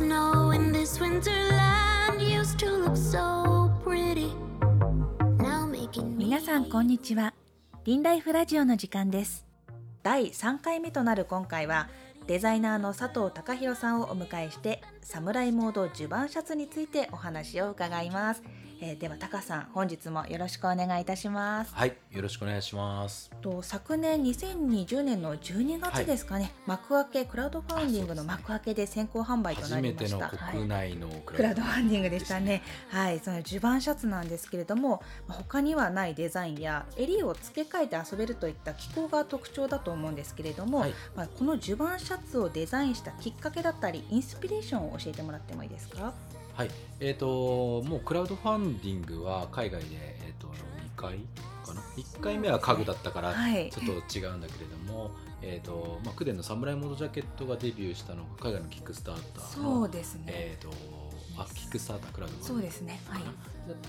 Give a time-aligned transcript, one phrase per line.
[0.00, 4.32] snow in this winterland used to look so pretty.
[5.36, 7.34] Now making me 皆さんこんにちは
[7.84, 9.44] リンライフラジオの時間です
[10.02, 11.90] 第3回目となる今回は
[12.26, 21.74] デザイナーの佐藤貴弘さんをお迎えしてサムライモード襦袢シャツについてお話を伺います、えーではタカさん本日もよろしくお願いいたします。
[21.74, 23.30] はい、よろしくお願いします。
[23.42, 30.56] と昨年2020年の12月ですかね、幕開けクラウドファンディングの幕開けで先行販売と初なりまめてのしたはい。
[30.56, 32.62] 国内のクラウドファンディングでしたね。
[32.88, 40.94] はい、その襦袢シャツなんですけれども、まあ他にはないデザインや襟を付け替えて遊べるといった機構が特徴だと思うんですけれども、はい。
[41.14, 46.12] まあ、この襦袢シャツをデザインしたきっかけだったり、インスピレーションを教えてもらってもいいですか？
[46.54, 50.50] はい、えっ、ともうクラウドファンディングは海外でえっ、と2
[50.96, 51.18] 回
[51.64, 55.10] かな？1回目は家具だったからはいちょっと違うんだけれども、
[55.42, 60.24] えっ、とまあクデンのサムライモードジャケットがデビューしたのが海外のキックスターターのそうですね。
[60.28, 60.70] えっ、と
[61.38, 63.00] あキックスタータークラウドそうですね。
[63.06, 63.22] はい。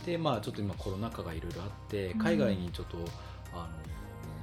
[0.06, 2.98] でまあちょっと今コロナ禍がいろいろあって海外にちょっと、
[3.54, 3.68] あの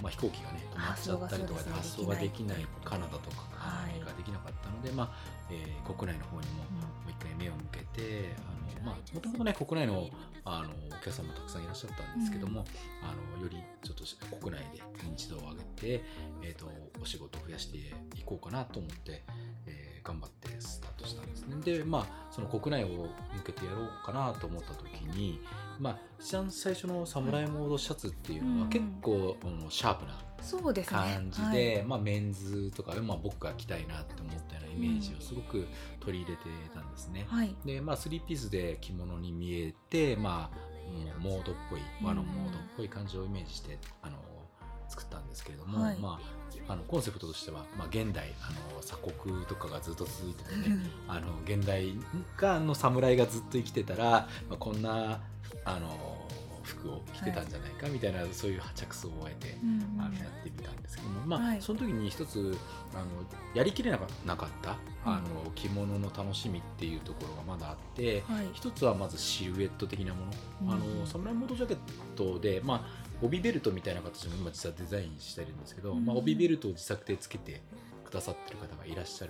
[0.03, 3.91] まあ、飛行機がね止まっちゃったりとかで発送ができないカナダとかはい。
[3.91, 5.11] アメリカできなかったので、まあ
[5.51, 10.09] えー国内の方にももう一回目を向けてあのまあもともとね国内の
[10.45, 12.65] あのお客さんもたくさんいらっしゃったんですけども、
[13.03, 16.05] あのよりちょっと国内で認知度を上げて、
[16.43, 17.83] えー、とお仕事を増やしてい
[18.25, 19.23] こうかなと思って、
[19.67, 21.57] えー頑張ってスタートしたんですね。
[21.63, 23.09] でまあその国内を向
[23.45, 24.85] けてやろうかなと思った時
[25.17, 25.41] に、
[25.81, 31.01] まあ、一番最初のサムライモードシャツっていうのうんは結構、あのシャープなそうですね。
[31.01, 35.67] 感じで、まあ、メンズとか、まあ、僕が着たいなって思ったようなイメージをすごく
[35.99, 37.27] 取り入れてたんですね。
[37.29, 37.49] はい。
[37.49, 37.57] はい。
[37.67, 40.69] で、まあ、スリーピースで着物に見えて、まあ、
[41.19, 44.17] モードっぽい和のモードっぽい感じをイメージして、あの
[44.89, 45.99] 作ったんですけれども、はい。
[45.99, 46.21] ま
[46.69, 51.95] あ、あのコンセプトとしては、まあ、現代あの鎖国とかがずっと続いててねあの現代
[52.37, 54.05] がの侍がずっと生きてたら、
[54.49, 55.21] まあ、こんな
[55.65, 56.27] あの
[56.63, 61.63] 服を着てたんじゃないかみたいな、そういう着想を得て、うんあのやってみたんですけども、まあはい。
[61.63, 62.57] その時に一つ
[62.95, 63.05] あの
[63.55, 68.47] やりきれなかなかったあの着物の楽しみっていうところがまだあって、はい。
[68.53, 70.33] 一つはまずシルエット的なもの、
[70.63, 71.79] うんあのサムライモードジャケッ
[72.15, 77.61] トで、まあ、帯ベルトみたいな形も今実はデザインしてるんですけど、うんまあ、帯ベルトを自作でつけて
[78.05, 79.29] くださってる方がいらっしゃっ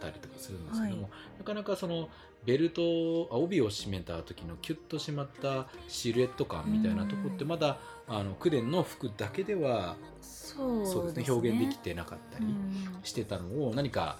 [0.00, 2.08] たりとかするんですけども、はいなかなかその
[2.44, 2.82] ベルト
[3.30, 13.00] あ帯を締めた時のキュッと締まったシルエット感みたいなとこってうんまだあのクデンの服だけではそうですね表現できてなかったりうん。
[13.02, 14.18] してたのを何か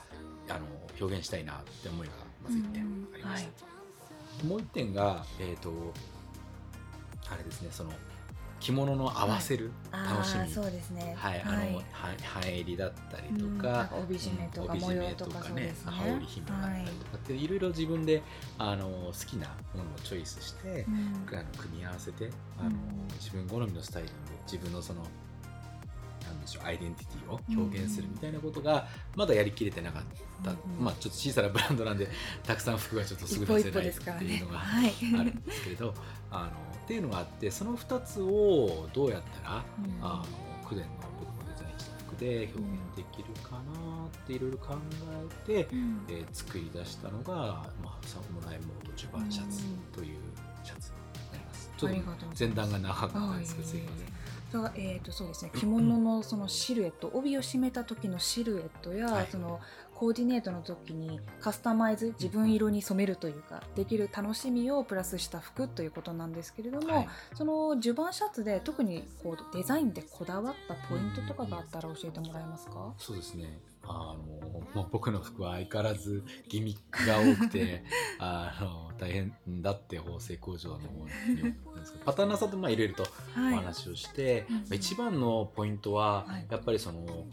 [0.49, 0.67] あの
[1.01, 2.13] 表現したいなって思いが
[2.45, 2.83] まず1点
[3.15, 3.47] ありまし
[4.41, 4.47] た。
[4.47, 5.71] もう一点が、えー、と
[7.31, 7.93] あれですねその
[8.61, 11.15] 着物の合わせる楽しみ、あーそうですね。
[11.19, 11.83] はい、あの、は
[12.23, 15.93] 半襟だったりとうんか、なんか帯締めとか模様とかそうですね。
[15.93, 18.23] 羽織紐だったりとかって、い、ろいろ自分で
[18.59, 21.27] あの好きなものをチョイスして、うん。
[21.37, 22.77] あの組み合わせてあの、うん。
[23.19, 25.03] 自分好みのスタイリング自分のその
[26.41, 28.87] でしょうアイデンティティを表現するみたいなことが
[29.17, 30.03] まだやりきれてなかっ
[30.45, 32.09] た、うんまあちょっと小さなブランドなんで
[32.45, 34.53] たくさん服がちょっとすぐ出せないっですからねていうの。
[34.53, 34.93] がはい。
[35.19, 35.95] あるんですけれど
[36.31, 40.25] あのっていうのがあってその2つをどうやったら、うんあの
[40.69, 44.77] クデンの僕のデザインした服で表現できるかなっていろいろ考
[45.47, 47.35] えて、うんえー作り出したのが、
[47.83, 50.19] まあ、サムライモード襦袢シャツという
[50.65, 50.97] シャツに
[51.33, 51.71] なります。
[51.77, 51.97] ちょっと
[52.39, 54.07] 前段が長かったですけど、すいません。
[54.51, 55.53] そうえー、とそうですね。
[55.55, 59.29] 着物のそのシルエット帯を締めた時のシルエットや、はい。
[59.31, 59.61] その
[59.95, 67.09] コーディネートの時にカスタマイズ自分色に染めるというかできる楽しみをプラスした服ということなんですけれども、はい。
[67.35, 73.61] その襦袢シャツで特にこうデザインでこだわったポイントとかがあったら教えてもらえますか、そうですね。
[73.91, 77.83] あの、まあ、僕の服は相変わらずギミックが多くて、
[78.19, 83.05] あの、大変だって縫製工場の方に言うんですけど、パターナーさんとまあいろいろと
[83.37, 83.55] おはい。
[83.57, 86.47] 話をして、うんまあ一番のポイントは、はい。
[86.51, 87.27] やっぱりその、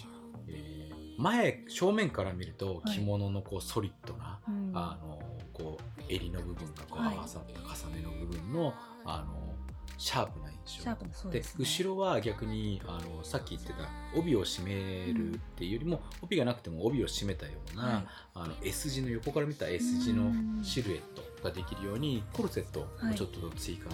[0.48, 2.96] えー前正面から見るとはい。
[2.96, 4.72] 着物のこうソリッドな、うん。
[4.76, 5.20] あの
[5.52, 7.16] こう襟の部分がこうはい。
[7.18, 8.72] 合わさった重ねの部分の、
[9.04, 9.56] あの
[9.98, 10.84] シャープな印象。
[10.84, 18.08] シャープなそうでね、後ろは逆にあのさっき言ってた帯を締めるっていうよりも、帯がなくても帯を締めたような、はい。
[18.36, 20.32] あの S 字の横から見た S 字の
[20.64, 23.90] シルエットができるようにコルセットをちょっと追加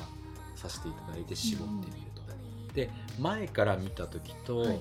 [0.55, 2.23] させていただいて絞ってみると。
[2.73, 4.79] で前から見た時と、はい。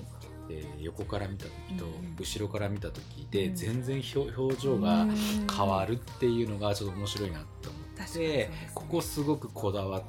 [0.49, 2.15] えー横から見た時と、うんうん。
[2.19, 3.55] 後ろから見た時で、うん。
[3.55, 5.07] 全然表表情が
[5.55, 8.69] 変わるっていうのがちょっと面白いなと思って、ね。
[8.75, 10.07] ここすごくこだわって、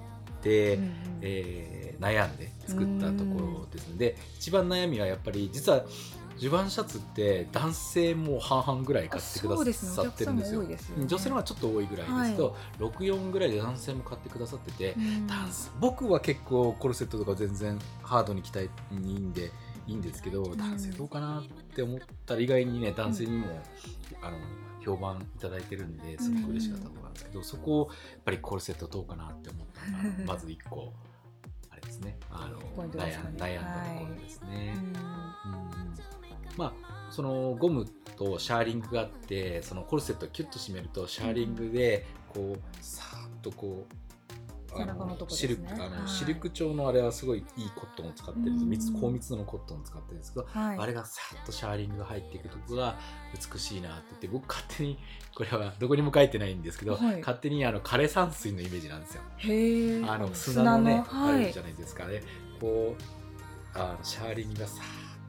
[0.75, 0.93] うんうん。
[1.23, 3.89] えー悩んで作ったところです。
[3.89, 5.85] ので、一番悩みはやっぱり実は
[6.37, 10.03] 襦袢シャツって男性も半々ぐらい買ってくださってるんですよ。
[10.03, 11.07] お客さんも多いですよね。
[11.07, 15.29] 女性の方がちょっと多いぐらいですけど、64ぐらいで男性も買ってくださってて、うん。
[15.81, 19.51] 僕は結構コルセットとか全然ハードに着たいいいんで
[19.87, 21.45] いいんですけど、男性どうかなっ
[21.75, 23.47] て思ったら意外にね男性にも、
[24.21, 24.37] あの
[24.85, 30.93] 評判いただいてるんですごく嬉しかったところなんですけど、そこをやっぱりコルセットどうかなって思ったのがまず1個
[31.71, 32.19] あれですね。
[32.31, 34.75] あの悩んだところですね。
[35.45, 35.95] うんうん
[36.57, 37.87] まあそのゴム
[38.17, 43.95] とシャーリングがあってそのコルセットをキュッと締めるとシャーリングでこうさーっとこう
[44.83, 46.09] あのとこですシねルクあの、はい。
[46.09, 50.79] シルク調のあれはすごいいいコットンを使ってるんです高密度のコットンを使ってるんですけど、はい。
[50.79, 52.97] あれがさーっとシャーリングが入っていくとこが
[53.53, 54.99] 美しいなって言って僕勝手に
[55.35, 57.21] これはどこにも書いてないんですけど、はい。
[57.21, 59.23] 勝手にあの枯山水のイメージなんですよ。
[60.09, 62.07] あの砂のねはあるいじゃないですか。
[62.07, 62.23] ね
[62.61, 64.83] こうあのシャーリングがさ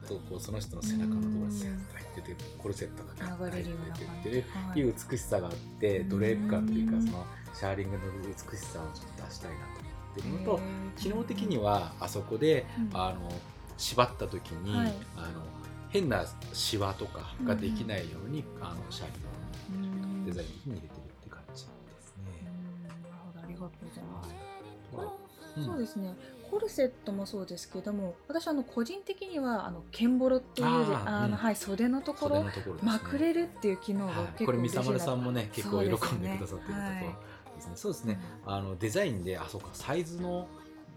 [0.06, 3.72] とこうその人の背中のところにスーッと入っててコルセットが入って
[4.04, 7.06] 感てっていいう美しさがあってドレープ感というかうん。
[7.06, 7.26] その
[7.58, 10.60] シャーリングの美しさをちょっと出したいなと思ってるのと
[11.00, 12.98] 機能的にはあそこでうん。
[12.98, 13.32] あの
[13.78, 14.92] 縛った時に、はい。
[15.16, 15.42] あの
[15.90, 19.08] 変なシワとかができないように、あのシャー
[19.70, 21.72] リングうんをデザイン的に入れてるっていう感じですね。
[22.42, 22.88] うん。
[22.88, 22.94] なる
[23.24, 25.58] ほどありがとうございます。
[25.58, 25.64] うん。
[25.64, 26.14] そうですね。
[26.50, 31.08] コルセットもそうですけども、私あの個人的にはあのケンボロっていうあーうん。
[31.08, 32.52] あのはい袖のところね。
[32.82, 36.56] まくれるっていう機能がはい結構これ三沢丸さんもね結構喜んでくださってるとこ
[37.04, 37.72] ろですね。
[37.76, 38.20] そうですね。
[38.44, 40.48] あのデザインであそうかサイズの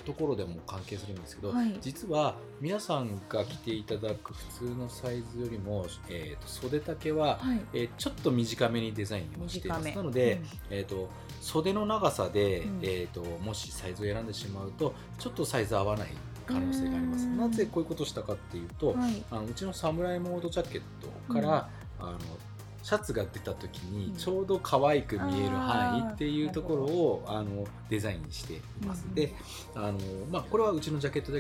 [0.06, 1.78] ところでも関係するんですけど、はい。
[1.82, 7.62] 実は皆さんが着ていただく普通のサイズよりも、えー、と袖丈は、はい。
[7.74, 9.96] えーちょっと短めにデザインをしています。
[9.96, 10.46] なので、うん。
[10.70, 11.10] えー、と
[11.42, 12.80] 袖の長さで、うん。
[12.82, 16.10] えー、ともしサイズを選んでしまうとちょっとサイズ合わない
[16.46, 17.26] 可能性があります。
[17.26, 17.38] うん。
[17.38, 19.24] なぜこういうことをしたかっていうと、はい。
[19.32, 20.82] あのうちのサムライモードジャケッ
[21.28, 21.70] トから、
[22.00, 22.18] あの
[22.84, 24.16] シャツが出た時にうん。
[24.16, 29.34] ちょうど可愛く見える範囲っていうところをあのデザインしています、うんで
[29.76, 30.00] あの、
[30.32, 31.32] まあ、これはうちのジャケット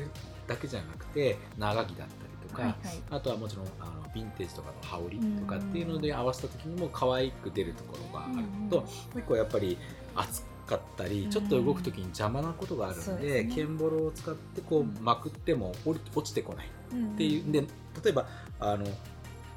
[0.47, 2.07] だけじゃなくて長着だったり
[2.49, 3.01] とか、はいはい。
[3.11, 9.77] あとはもちろんあのヴィンテージとかの羽織とかっていうので合わせた時にも可愛く出るところがあるのと、うんもう一個やっぱり
[10.15, 13.55] 暑かったりちょっと動く時に邪魔なことがあるので,、そうですね。
[13.55, 17.43] ケンボロを使ってこうまくっても落ちてこないっていう。
[17.43, 17.51] うん。
[17.51, 18.27] で例えば
[18.59, 18.85] あの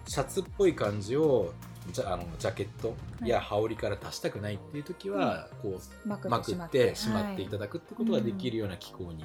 [0.08, 1.52] シャツっぽい感じを
[1.90, 2.94] じゃあのジャケット
[3.24, 7.34] や羽織から出したくないっていう時は、こうまくってしまはい。
[7.34, 9.24] っていただくってことができるような機構に、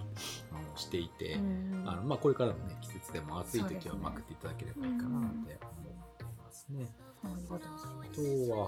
[0.76, 6.86] していて、うんあのまあ、これからの、ね、季節でも暑い時はまくっていただければいいかなって思っていますね。
[7.24, 7.60] あとは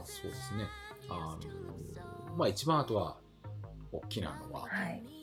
[0.06, 0.66] そうですね。
[1.10, 1.38] あ
[2.30, 3.18] の、まあ、一番あとは
[3.92, 4.68] 大きなのは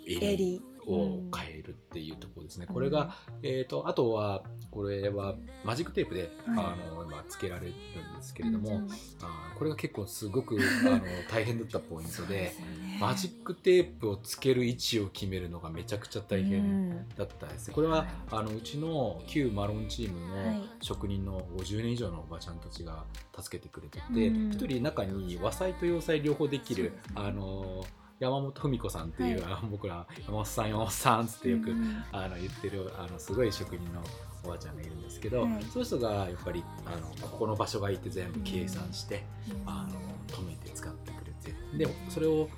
[0.06, 2.67] 襟を変えるっていうところですね。
[2.67, 5.35] これが、えー、とあとはこれは
[5.65, 6.31] マジックテープで、はい。
[6.49, 7.75] あの今つけられるん
[8.17, 8.83] ですけれども、
[9.23, 11.00] あーこれが結構すごくあの
[11.31, 12.55] 大変だったポイントで
[13.00, 17.75] マジックテープをつける位置を決めるのがめちゃくちゃ大変うんだったですね。
[17.75, 18.09] これは、はい。
[18.31, 20.59] あのうちの旧マロンチームはい。
[20.59, 23.05] の職人の50年以上のおばちゃんたちが
[23.38, 24.50] 助けてくれててうん。
[24.53, 27.85] 一、人中に和裁と洋裁両方できる、あの
[28.18, 29.52] 山本文子さんっていう、はい。
[29.54, 34.02] あの僕ら山本さん山本さんっつってよく、うんあの言ってるあのすごい職人の
[34.44, 35.62] おばあちゃんがいるんですけど、はい。
[35.64, 39.70] そういう人がやっぱりあのここの場所がいて全部計算して、うん。
[39.70, 39.98] あの
[40.28, 42.49] 止めて使ってくれてでそれを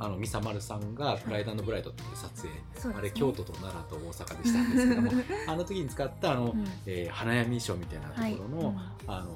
[0.00, 2.96] あのミサマルさんが「プライドブライド」っていう撮影、ね。
[2.96, 5.10] あれ京都と奈良と大阪でしたんですけども
[5.48, 6.64] あの時に使ったあの、うん。
[6.86, 8.76] えー花闇衣装みたいなところの、はい。
[9.06, 9.30] あの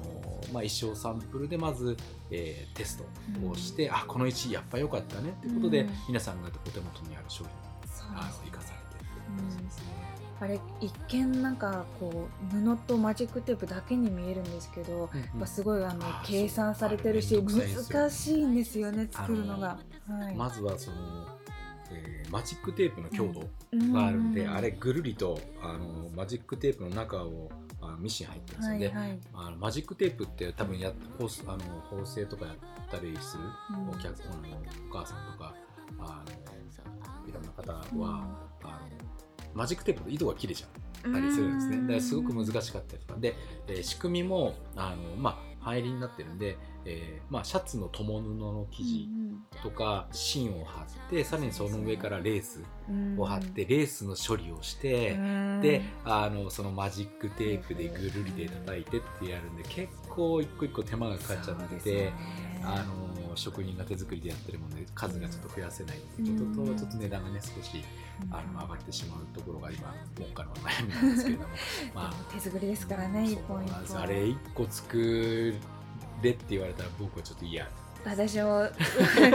[0.53, 1.97] まあ、衣装サンプルでまず、
[2.31, 5.89] えーテストをして、あこの位置やっぱ良かったねってことで、うん。
[6.07, 7.53] 皆さんがお手元にある商品
[7.91, 9.83] そうあのです生かされてるって感じですね。
[10.43, 15.25] あれ一見なんかこう布とマジックテープだけに見えるんですけど、うんうん。
[15.25, 19.79] やっぱすごいあの計算されてるし難しいんですよね作るのが。
[20.09, 20.35] はい。
[20.35, 20.97] まずはその、
[21.91, 23.93] えーマジックテープの強度うん。
[23.93, 28.77] があるんで、うんあれぐるりとあのマジックテープの中をあのミシン入ってるんですよ。
[28.79, 29.19] ね、はいはい。
[29.33, 31.59] あのマジックテープって多分やっ縫製あの
[31.89, 32.55] 縫製とかやっ
[32.91, 33.43] たりする
[33.79, 33.89] うん。
[33.91, 34.57] お客あの
[34.89, 35.53] お母さんとか
[35.99, 37.83] あのいろんな方は、
[38.63, 39.02] あの
[39.53, 40.67] マジックテープの糸が切れちゃ
[41.09, 41.81] ったりするんですね。
[41.81, 43.19] だからすごく難しかったりとか。
[43.19, 43.35] で、
[43.67, 49.09] えー仕組みもあの、まあ、入りになってるんで、えーまあ、シャツの共布の生地
[49.61, 52.61] とか芯を貼ってさらにその上からレース
[53.17, 55.17] を貼ってレースの処理をして、
[55.61, 62.11] であのそのマジックテープでぐるりで叩いてってやるんで結構一個一個手間がかかっちゃってて、
[62.63, 63.02] あの
[63.33, 67.83] の職人が手作りでやってるもので数がちょっと増やせないっていうことと、うんちょっと値段がね少し
[68.31, 71.49] あの上がってしまうところが今目下の悩みなんですけれども。
[71.93, 73.99] まあ手作りですからね一本一本。
[73.99, 75.53] あれ1個作
[76.21, 77.69] れって言われたら僕はちょっと嫌。
[78.05, 78.67] 私も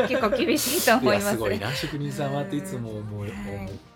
[0.09, 1.75] 結構厳しいと思います いやすごいな。
[1.75, 3.27] 職人さんはっていつも思思っ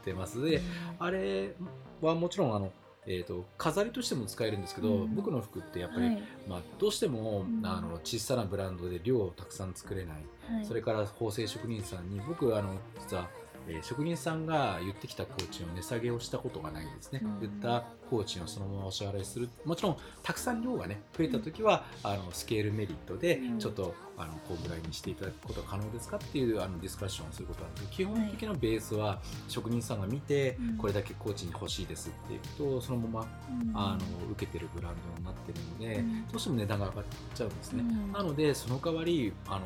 [0.04, 0.40] てます。
[0.42, 0.60] で
[0.98, 1.54] あれ
[2.00, 2.72] はもちろんあの、
[3.06, 5.14] えー、と飾りとしても使えるんですけど、うん。
[5.14, 6.22] 僕の服ってやっぱり、はい。
[6.48, 7.66] まあ、どうしても、うん。
[7.66, 10.16] あの小さなブランドで量をたくさん作れない、
[10.54, 10.64] はい。
[10.64, 13.28] それから縫製職人さんに僕あの実は、
[13.68, 17.40] えー職人さんが言ってきた工賃を値下げをしたことがないんですね、うん。
[17.40, 19.48] 言った工賃をそのままお支払いする。
[19.64, 23.58] もちろんたくさん量がね増えた時は、あのスケールメリットでうん。
[23.58, 30.76] ちょっと、あのこうぐらいにしていただくことは可能ですかっていうあのディスカッションをすることなんですけど基本的なベースは職人さんが見て、うん。
[30.76, 33.26] これだけ工賃に欲しいですっていうとそのま
[33.72, 36.28] まあの受けてるブランドになってるので、うん。
[36.28, 37.04] どうしても値段が上がっ
[37.34, 38.12] ちゃうんですね、うん。
[38.12, 39.60] なのでその代わりあの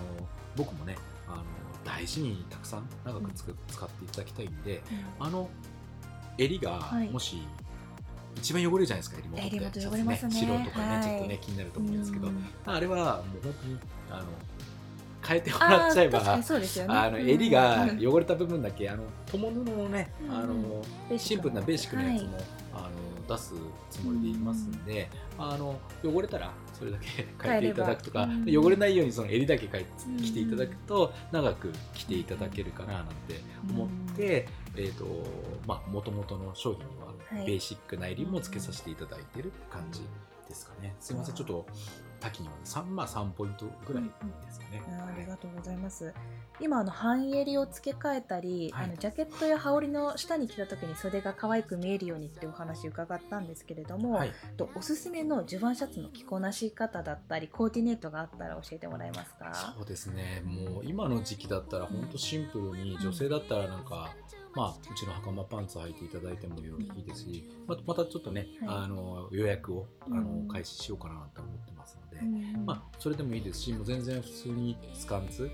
[0.56, 0.96] 僕もね
[1.28, 1.42] あの
[1.86, 4.82] 大事にたくさん長くつく、使っていただきたいんで
[5.20, 5.48] あの
[6.36, 7.08] 襟がはい。
[7.08, 7.40] もし、
[8.34, 9.46] 一番汚れるじゃないですか襟元。
[9.46, 10.32] って襟元汚れますね。
[10.34, 11.02] シャツ素人かね、はい。
[11.02, 12.46] ちょっとね気になると思うんですけど、うん。
[12.66, 13.78] あれはもう本当に
[14.10, 14.24] あの
[15.26, 16.94] 変えてもらっちゃえばあー確かにそうですよね。
[16.94, 17.30] あのうん。
[17.30, 20.36] 襟が汚れた部分だけあの友布のね、うん。
[20.36, 22.38] あのシンプルなベーシックなやつも、
[23.28, 23.54] 出す
[23.90, 33.40] つもりでいますんで、あの汚れたらそれだけ 変えていただくとか、変えれば汚れないようにその襟だけ着ていただくと長く着ていただけるかななんて
[33.70, 35.04] 思って、えっ、と
[35.66, 37.46] まあ元々の商品にははい。
[37.46, 40.02] ベーシックな襟もつけさせていただいてる感じ
[40.48, 40.94] ですかね。
[41.00, 41.34] すいません。
[41.34, 41.66] ちょっと
[42.20, 44.10] 多岐にわたる3まあ3ポイントぐらいで
[44.50, 44.82] すかね。
[44.86, 46.12] あーありがとうございます。
[46.58, 59.74] 今あの半襟を付け替えたり、はいあのジャケットや羽織の下に着た時に袖が可愛く見えるようにってお話伺ったんですけれども、はい、とおすすめの襦袢シャツの着こなし方だったりコーディネートがあったら教えてもらえますか？
[59.76, 64.14] そうですねもう今の時期だったら本当シンプルに女性だったらなんか、
[64.56, 68.68] まあ、うちの袴パンツ履いていただいてもいいですしままたちょっとね、はい。
[68.84, 70.48] あの予約をあの、うん。
[70.48, 75.50] 開始しようかなと思ってますので、うんまあ、それでもいいですしもう全然普通にスカンツだっ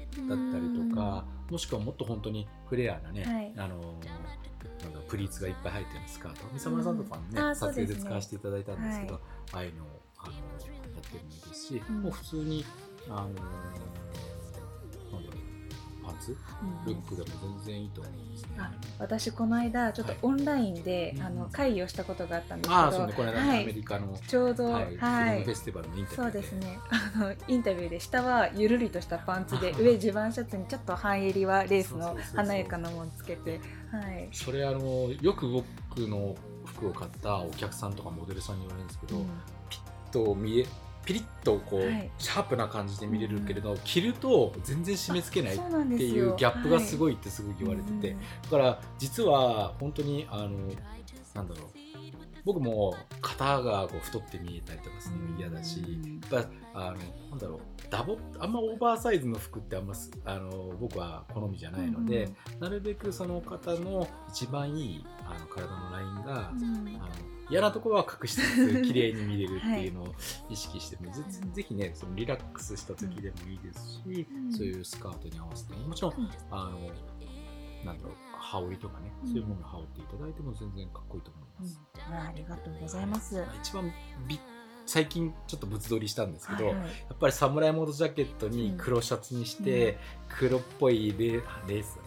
[0.53, 3.53] たりとか、もしくはもっと本当にフレアなね、はい。
[3.57, 3.99] あの
[4.83, 6.41] なんだプリーツがいっぱい入ってるスカート。
[6.53, 9.21] 三沢村さんとかもね、撮影で使わせていただいたんですけど、は
[9.53, 12.03] ああいうのをあのやってるのもいいですし、うん。
[12.03, 12.65] もう普通に
[13.09, 13.47] あのなんだろ
[15.19, 15.42] う
[16.05, 16.37] パンツ
[16.87, 16.95] うん。
[16.95, 17.29] ルックでも
[17.65, 18.49] 全然いいと思うんですね。
[18.59, 20.21] あ私この間ちょっとはい。
[20.23, 23.13] オンラインで、うんあの会議をしたことがあったんですけど、ああそうね。
[23.15, 23.63] この間、はい。
[23.63, 25.41] アメリカの、ちょうどははい。
[25.43, 26.33] い、フェスティバルのインタビューで。
[26.33, 26.79] そうですね。
[27.15, 34.29] あのインタビューで下はゆるりとしたパンツであ上襦袢シャツにちょっと半襟はレースの華やかなものつけてはい。
[34.33, 39.27] それあのよく僕の服を買ったお客さんとかモデルさんに言われるんですけど、うん。
[40.11, 40.67] と見え
[41.05, 42.11] ピリッとこう、はい。
[42.19, 50.51] シャープな感じで見れるけれど、着ると全然締め付けないっていうギャップがすごいいってすごい言われてて、うんだから実は本当にあの
[51.35, 51.67] なんだろう。
[52.45, 56.97] 僕も肩がこう太って見えたりとかするの嫌だし、うんやっぱあの
[57.31, 57.61] なんだろう。
[57.91, 66.89] ダボあんまオーバーサイズの服ってあんますあの僕は好みじゃないので、なるべくその方の一番いいあの体のラインが、うん。
[67.01, 70.15] あの嫌なところは隠しつつ綺麗に見れるっていうのを
[70.49, 74.53] 意識しても、ぜうんぜひねそのリラックスした時でもいいですし、うん。
[74.53, 76.31] そういうスカートに合わせてももちろん、うん。
[76.51, 76.79] あの
[77.85, 79.29] なんだろう羽織とかね、うん。
[79.29, 81.81] そういうものを羽織っていただいても全然かっこいいと思います。
[82.09, 82.15] うん。
[82.15, 83.45] あありがとうございます。
[83.63, 83.93] 一番
[84.27, 84.41] び
[84.87, 86.85] 最近ちょっと物撮りしたんですけど、はいはい。
[86.85, 89.99] やっぱりサムライモードジャケットに黒シャツにして、
[90.29, 91.99] 黒っぽいレレース。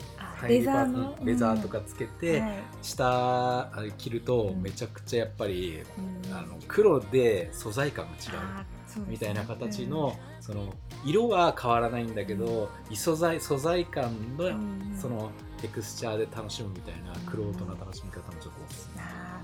[0.48, 1.18] レザーの？
[1.24, 2.64] レザーとかつけて、はい。
[2.82, 4.62] 下あ着るとうん。
[4.62, 5.82] めちゃくちゃやっぱり、
[6.28, 6.34] うん。
[6.34, 9.02] あの黒で素材感が違う。
[9.10, 10.74] みたいな形の,、その
[11.06, 18.90] 色は変わらないんだけど、異素材素材感の、うんそのテクスチャーで楽しむみたいな黒人な楽しみ方もちょっとおすす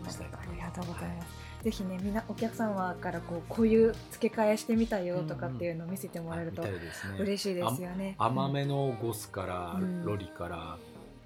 [0.03, 1.50] めしたいありがとうございます。
[1.63, 7.19] ぜひね、みんなお客様からこうこういう付け替えしてみたよとかっていうのを見せてもらえるとあ見たいですね。
[7.19, 8.15] 嬉しいですよね。
[8.17, 10.05] 甘めのゴスから、うん。
[10.05, 10.77] ロリから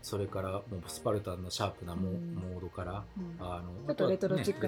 [0.01, 3.35] それからもうスパルタンのシャープなモ,、ードからうん。
[3.39, 4.67] あのちょっとレトロチック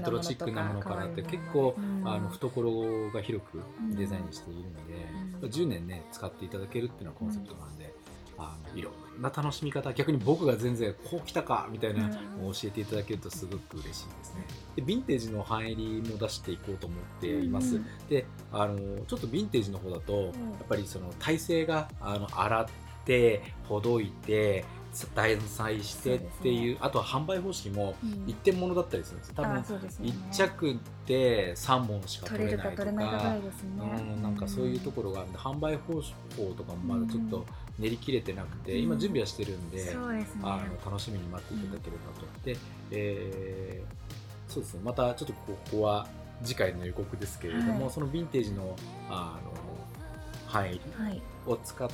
[0.51, 2.07] なものとからって結構、うん。
[2.07, 3.61] あの懐が広く
[3.93, 4.93] デザインしているので、
[5.41, 5.49] うん。
[5.49, 7.93] 10年ね使っていただけるっていうのがコンセプトなんで、
[8.37, 12.43] あのいろんな楽しみ方逆に僕が全然こう来たかみたいなうん。
[12.43, 14.45] のを教えていただけるとすごく嬉しいですね。
[14.75, 20.33] でヴィンテージの半襟も出していこうと思っています、うんであのちょっとヴィンテージの方だと、やっ
[20.69, 22.65] ぱりその体勢があの洗っ
[23.05, 24.65] てほどいて
[25.13, 28.23] 大裁してっていうあとは販売方式もうん。
[28.27, 30.13] 一点物だったりするんですうですよね。
[30.31, 33.47] 1着で3本しか取取れないとかね。
[34.15, 36.01] うんなんかそういうところがあるんで販売方法
[36.55, 37.45] とかもまだちょっと
[37.79, 38.83] 練り切れてなくて、うん。
[38.83, 39.91] 今準備はしてるんで、ね。
[40.43, 42.25] あの楽しみに待っていただければと。
[42.45, 42.57] で、
[42.91, 44.07] えー
[44.47, 46.07] そうですね、またちょっとここは
[46.41, 47.93] 次回の予告ですけれども、はい。
[47.93, 48.75] そのヴィンテージの
[49.09, 49.51] あの
[50.47, 51.21] 範囲はい。
[51.45, 51.89] を使っ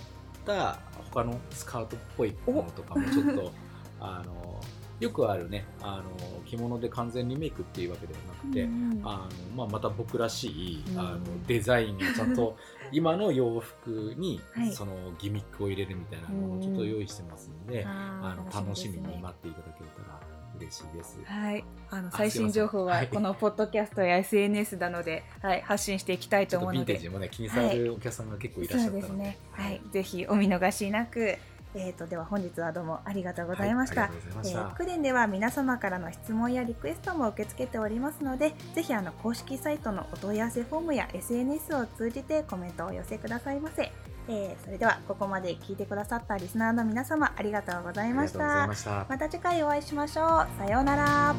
[0.45, 0.77] た
[1.11, 3.51] 他のスカートっぽいものとかもちょっと
[3.99, 4.61] あの
[5.03, 9.01] よくあるねあの着物で完全リメイクっていうわけではなくて、うんうん。
[9.03, 10.99] あのまあ、また僕らしい、うん。
[10.99, 12.57] あのデザインがちゃんと
[12.91, 14.71] 今の洋服にはい。
[14.71, 20.19] そのギミックを入れるみたいなのをちょっと用意してますので、ああーの楽しみに待っていただけたら
[20.59, 21.19] 嬉しいです。
[21.25, 23.05] はい、あのあ最新情報はい。
[23.05, 26.93] はこのポッドキャストや SNS などで、はい、発信していきたいと思うので。
[26.93, 31.37] ヴィンテージもね気にされるお客さんが結構いらっしゃったので、そうですね、はい、ぜひお見逃しなく、
[31.75, 34.01] えー、とでは本日はどうもありがとうございました。
[34.01, 34.69] はいありがとうございました。
[34.69, 43.91] えー、クデンでは皆様からの質問やリクエストも受け付けておりますのでぜひあの公式サイトのお問い合わせフォームや SNS を通じてコメントをお寄せくださいませ、
[44.27, 48.67] えーそれではここまで聞いてくださったリスナーの皆様ありがとうございました。
[48.67, 49.05] ました。
[49.09, 50.47] また次回お会いしましょう。
[50.57, 51.35] さようなら。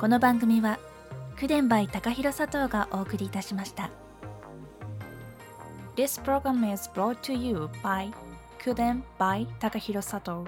[0.00, 0.78] この番組は
[1.38, 3.90] クデンバイ高弘佐藤がお送りいたしました
[5.96, 8.12] This program is brought to you by
[8.62, 10.46] Kuden by Takahiro Sato.